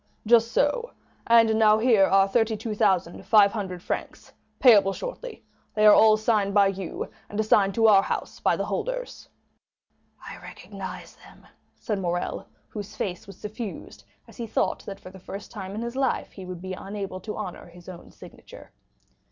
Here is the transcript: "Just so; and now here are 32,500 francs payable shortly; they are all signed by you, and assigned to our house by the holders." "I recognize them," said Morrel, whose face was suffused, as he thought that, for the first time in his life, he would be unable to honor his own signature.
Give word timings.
"Just 0.25 0.51
so; 0.51 0.93
and 1.27 1.59
now 1.59 1.77
here 1.77 2.05
are 2.05 2.27
32,500 2.27 3.83
francs 3.83 4.33
payable 4.57 4.93
shortly; 4.93 5.43
they 5.75 5.85
are 5.85 5.93
all 5.93 6.17
signed 6.17 6.55
by 6.55 6.65
you, 6.69 7.07
and 7.29 7.39
assigned 7.39 7.75
to 7.75 7.85
our 7.85 8.01
house 8.01 8.39
by 8.39 8.55
the 8.57 8.65
holders." 8.65 9.29
"I 10.27 10.37
recognize 10.39 11.15
them," 11.17 11.45
said 11.75 11.99
Morrel, 11.99 12.47
whose 12.69 12.95
face 12.95 13.27
was 13.27 13.37
suffused, 13.37 14.03
as 14.27 14.37
he 14.37 14.47
thought 14.47 14.83
that, 14.87 14.99
for 14.99 15.11
the 15.11 15.19
first 15.19 15.51
time 15.51 15.75
in 15.75 15.83
his 15.83 15.95
life, 15.95 16.31
he 16.31 16.45
would 16.45 16.63
be 16.63 16.73
unable 16.73 17.19
to 17.19 17.37
honor 17.37 17.67
his 17.67 17.87
own 17.87 18.09
signature. 18.09 18.71